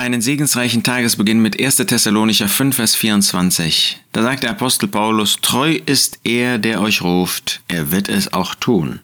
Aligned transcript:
einen 0.00 0.22
segensreichen 0.22 0.82
Tagesbeginn 0.82 1.42
mit 1.42 1.60
1. 1.60 1.76
Thessalonicher 1.76 2.48
5, 2.48 2.74
Vers 2.74 2.94
24. 2.96 4.00
Da 4.12 4.22
sagt 4.22 4.42
der 4.42 4.50
Apostel 4.50 4.88
Paulus, 4.88 5.38
Treu 5.42 5.78
ist 5.84 6.20
er, 6.24 6.58
der 6.58 6.80
euch 6.80 7.02
ruft, 7.02 7.60
er 7.68 7.92
wird 7.92 8.08
es 8.08 8.32
auch 8.32 8.54
tun. 8.54 9.00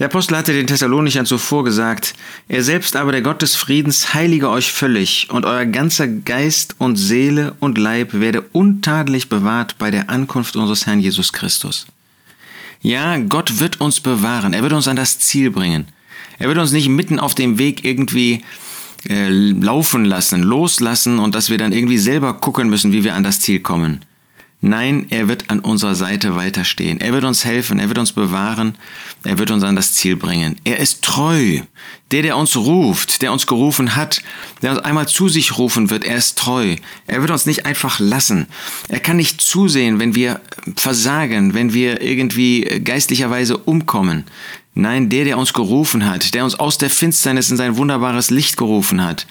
Der 0.00 0.06
Apostel 0.06 0.36
hatte 0.36 0.52
den 0.52 0.66
Thessalonichern 0.66 1.24
zuvor 1.24 1.62
gesagt, 1.62 2.14
er 2.48 2.64
selbst 2.64 2.96
aber, 2.96 3.12
der 3.12 3.22
Gott 3.22 3.42
des 3.42 3.54
Friedens, 3.54 4.12
heilige 4.12 4.50
euch 4.50 4.72
völlig, 4.72 5.30
und 5.30 5.46
euer 5.46 5.66
ganzer 5.66 6.08
Geist 6.08 6.74
und 6.78 6.96
Seele 6.96 7.54
und 7.60 7.78
Leib 7.78 8.12
werde 8.12 8.42
untadelig 8.42 9.28
bewahrt 9.28 9.78
bei 9.78 9.92
der 9.92 10.10
Ankunft 10.10 10.56
unseres 10.56 10.86
Herrn 10.86 10.98
Jesus 10.98 11.32
Christus. 11.32 11.86
Ja, 12.82 13.16
Gott 13.18 13.60
wird 13.60 13.80
uns 13.80 14.00
bewahren, 14.00 14.52
er 14.52 14.64
wird 14.64 14.72
uns 14.72 14.88
an 14.88 14.96
das 14.96 15.20
Ziel 15.20 15.52
bringen. 15.52 15.86
Er 16.40 16.48
wird 16.48 16.58
uns 16.58 16.72
nicht 16.72 16.88
mitten 16.88 17.20
auf 17.20 17.36
dem 17.36 17.58
Weg 17.58 17.84
irgendwie 17.84 18.42
äh, 19.08 19.28
laufen 19.28 20.04
lassen, 20.04 20.42
loslassen 20.42 21.18
und 21.18 21.34
dass 21.34 21.50
wir 21.50 21.58
dann 21.58 21.72
irgendwie 21.72 21.98
selber 21.98 22.34
gucken 22.34 22.68
müssen, 22.68 22.92
wie 22.92 23.04
wir 23.04 23.14
an 23.14 23.24
das 23.24 23.40
Ziel 23.40 23.60
kommen. 23.60 24.00
Nein, 24.66 25.08
er 25.10 25.28
wird 25.28 25.50
an 25.50 25.60
unserer 25.60 25.94
Seite 25.94 26.36
weiterstehen. 26.36 26.98
Er 26.98 27.12
wird 27.12 27.24
uns 27.24 27.44
helfen, 27.44 27.78
er 27.78 27.88
wird 27.88 27.98
uns 27.98 28.12
bewahren, 28.12 28.76
er 29.22 29.38
wird 29.38 29.50
uns 29.50 29.62
an 29.62 29.76
das 29.76 29.92
Ziel 29.92 30.16
bringen. 30.16 30.56
Er 30.64 30.78
ist 30.78 31.02
treu. 31.02 31.60
Der, 32.10 32.22
der 32.22 32.38
uns 32.38 32.56
ruft, 32.56 33.20
der 33.20 33.30
uns 33.30 33.46
gerufen 33.46 33.94
hat, 33.94 34.22
der 34.62 34.70
uns 34.70 34.80
einmal 34.80 35.06
zu 35.06 35.28
sich 35.28 35.58
rufen 35.58 35.90
wird, 35.90 36.04
er 36.04 36.16
ist 36.16 36.38
treu. 36.38 36.76
Er 37.06 37.20
wird 37.20 37.30
uns 37.30 37.44
nicht 37.44 37.66
einfach 37.66 37.98
lassen. 37.98 38.46
Er 38.88 39.00
kann 39.00 39.18
nicht 39.18 39.42
zusehen, 39.42 39.98
wenn 39.98 40.14
wir 40.14 40.40
versagen, 40.76 41.52
wenn 41.52 41.74
wir 41.74 42.00
irgendwie 42.00 42.62
geistlicherweise 42.82 43.58
umkommen. 43.58 44.24
Nein, 44.74 45.08
der, 45.08 45.24
der 45.24 45.38
uns 45.38 45.52
gerufen 45.52 46.04
hat, 46.04 46.34
der 46.34 46.44
uns 46.44 46.58
aus 46.58 46.78
der 46.78 46.90
Finsternis 46.90 47.50
in 47.50 47.56
sein 47.56 47.76
wunderbares 47.76 48.30
Licht 48.30 48.56
gerufen 48.56 49.04
hat, 49.04 49.26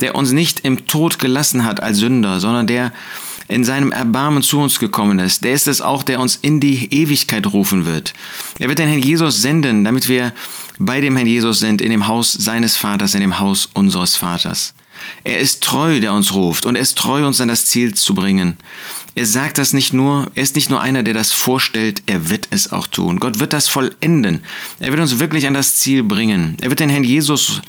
der 0.00 0.14
uns 0.14 0.32
nicht 0.32 0.60
im 0.60 0.86
Tod 0.86 1.18
gelassen 1.18 1.64
hat 1.64 1.82
als 1.82 1.98
Sünder, 1.98 2.40
sondern 2.40 2.66
der 2.66 2.92
in 3.48 3.64
seinem 3.64 3.92
Erbarmen 3.92 4.42
zu 4.42 4.58
uns 4.58 4.78
gekommen 4.78 5.18
ist, 5.18 5.44
der 5.44 5.52
ist 5.52 5.68
es 5.68 5.80
auch, 5.80 6.02
der 6.02 6.18
uns 6.18 6.36
in 6.36 6.60
die 6.60 6.92
Ewigkeit 6.92 7.46
rufen 7.46 7.86
wird. 7.86 8.14
Er 8.58 8.68
wird 8.68 8.78
den 8.78 8.88
Herrn 8.88 9.02
Jesus 9.02 9.40
senden, 9.42 9.84
damit 9.84 10.08
wir 10.08 10.32
bei 10.78 11.00
dem 11.00 11.16
Herrn 11.16 11.28
Jesus 11.28 11.60
sind, 11.60 11.80
in 11.80 11.90
dem 11.90 12.08
Haus 12.08 12.32
seines 12.32 12.76
Vaters, 12.76 13.14
in 13.14 13.20
dem 13.20 13.38
Haus 13.38 13.68
unseres 13.74 14.16
Vaters. 14.16 14.74
Er 15.24 15.38
ist 15.38 15.62
treu, 15.62 16.00
der 16.00 16.12
uns 16.12 16.34
ruft, 16.34 16.66
und 16.66 16.74
er 16.74 16.82
ist 16.82 16.98
treu, 16.98 17.26
uns 17.26 17.40
an 17.40 17.48
das 17.48 17.66
Ziel 17.66 17.94
zu 17.94 18.14
bringen. 18.14 18.56
Er 19.16 19.24
sagt 19.24 19.56
das 19.56 19.72
nicht 19.72 19.94
nur, 19.94 20.30
er 20.34 20.42
ist 20.42 20.56
nicht 20.56 20.68
nur 20.68 20.82
einer, 20.82 21.02
der 21.02 21.14
das 21.14 21.32
vorstellt, 21.32 22.02
er 22.04 22.28
wird 22.28 22.48
es 22.50 22.70
auch 22.70 22.86
tun. 22.86 23.18
Gott 23.18 23.38
wird 23.38 23.54
das 23.54 23.66
vollenden. 23.66 24.44
Er 24.78 24.90
wird 24.90 25.00
uns 25.00 25.18
wirklich 25.18 25.46
an 25.46 25.54
das 25.54 25.76
Ziel 25.76 26.02
bringen. 26.02 26.58
Er 26.60 26.68
wird 26.68 26.80
den 26.80 26.90
Herrn 26.90 27.02
Jesus 27.02 27.62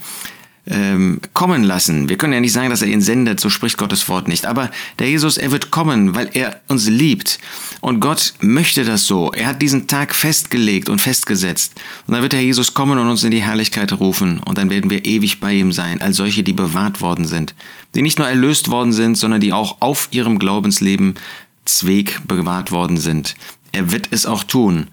ähm, 0.70 1.20
kommen 1.32 1.62
lassen. 1.62 2.08
Wir 2.08 2.16
können 2.16 2.32
ja 2.32 2.40
nicht 2.40 2.52
sagen, 2.52 2.70
dass 2.70 2.82
er 2.82 2.88
ihn 2.88 3.00
sendet, 3.00 3.40
so 3.40 3.50
spricht 3.50 3.78
Gottes 3.78 4.08
Wort 4.08 4.28
nicht. 4.28 4.46
Aber 4.46 4.70
der 4.98 5.08
Jesus, 5.08 5.36
er 5.36 5.50
wird 5.50 5.70
kommen, 5.70 6.14
weil 6.14 6.30
er 6.34 6.60
uns 6.68 6.88
liebt. 6.88 7.38
Und 7.80 8.00
Gott 8.00 8.34
möchte 8.40 8.84
das 8.84 9.06
so. 9.06 9.32
Er 9.32 9.46
hat 9.46 9.62
diesen 9.62 9.86
Tag 9.86 10.14
festgelegt 10.14 10.88
und 10.88 11.00
festgesetzt. 11.00 11.74
Und 12.06 12.14
dann 12.14 12.22
wird 12.22 12.32
der 12.32 12.42
Jesus 12.42 12.74
kommen 12.74 12.98
und 12.98 13.08
uns 13.08 13.24
in 13.24 13.30
die 13.30 13.42
Herrlichkeit 13.42 13.92
rufen. 13.92 14.40
Und 14.40 14.58
dann 14.58 14.70
werden 14.70 14.90
wir 14.90 15.04
ewig 15.04 15.40
bei 15.40 15.54
ihm 15.54 15.72
sein, 15.72 16.00
als 16.00 16.16
solche, 16.16 16.42
die 16.42 16.52
bewahrt 16.52 17.00
worden 17.00 17.26
sind. 17.26 17.54
Die 17.94 18.02
nicht 18.02 18.18
nur 18.18 18.28
erlöst 18.28 18.70
worden 18.70 18.92
sind, 18.92 19.16
sondern 19.16 19.40
die 19.40 19.52
auch 19.52 19.80
auf 19.80 20.08
ihrem 20.10 20.38
Glaubensleben 20.38 21.14
Zweig 21.68 22.20
bewahrt 22.26 22.70
worden 22.70 22.96
sind. 22.96 23.34
Er 23.72 23.92
wird 23.92 24.08
es 24.10 24.26
auch 24.26 24.44
tun. 24.44 24.88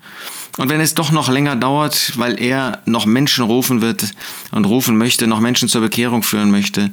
Und 0.58 0.70
wenn 0.70 0.82
es 0.82 0.94
doch 0.94 1.12
noch 1.12 1.30
länger 1.30 1.56
dauert, 1.56 2.18
weil 2.18 2.40
er 2.42 2.82
noch 2.86 3.06
Menschen 3.06 3.44
rufen 3.44 3.82
wird 3.82 4.14
und 4.52 4.66
rufen 4.66 4.98
möchte, 4.98 5.28
noch 5.28 5.40
Menschen 5.40 5.68
zur 5.68 5.82
Bekehrung 5.82 6.24
führen 6.24 6.52
möchte, 6.52 6.92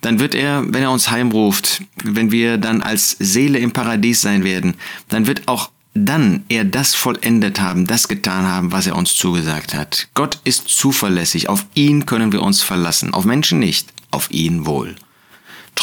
dann 0.00 0.18
wird 0.18 0.34
er, 0.34 0.64
wenn 0.66 0.82
er 0.82 0.90
uns 0.90 1.10
heimruft, 1.10 1.82
wenn 2.02 2.30
wir 2.30 2.58
dann 2.58 2.82
als 2.82 3.16
Seele 3.18 3.58
im 3.58 3.72
Paradies 3.72 4.20
sein 4.20 4.44
werden, 4.44 4.74
dann 5.08 5.26
wird 5.26 5.46
auch 5.46 5.70
dann 5.94 6.44
er 6.48 6.64
das 6.64 6.94
vollendet 6.94 7.60
haben, 7.60 7.86
das 7.86 8.08
getan 8.08 8.46
haben, 8.46 8.72
was 8.72 8.88
er 8.88 8.96
uns 8.96 9.14
zugesagt 9.14 9.74
hat. 9.74 10.08
Gott 10.14 10.40
ist 10.42 10.68
zuverlässig, 10.68 11.48
auf 11.48 11.66
ihn 11.74 12.04
können 12.04 12.32
wir 12.32 12.42
uns 12.42 12.62
verlassen, 12.62 13.14
auf 13.14 13.24
Menschen 13.24 13.60
nicht, 13.60 13.92
auf 14.10 14.28
ihn 14.30 14.66
wohl. 14.66 14.96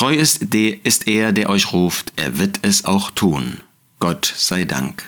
Treu 0.01 0.15
ist, 0.15 0.51
der, 0.55 0.83
ist 0.83 1.07
er, 1.07 1.31
der 1.31 1.47
euch 1.47 1.73
ruft, 1.73 2.13
er 2.15 2.39
wird 2.39 2.61
es 2.63 2.85
auch 2.85 3.11
tun. 3.11 3.59
Gott 3.99 4.33
sei 4.35 4.65
Dank. 4.65 5.03